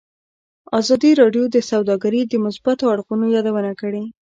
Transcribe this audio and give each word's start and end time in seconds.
ازادي 0.79 1.11
راډیو 1.21 1.43
د 1.51 1.57
سوداګري 1.71 2.21
د 2.27 2.33
مثبتو 2.45 2.83
اړخونو 2.93 3.25
یادونه 3.35 3.71
کړې. 3.81 4.03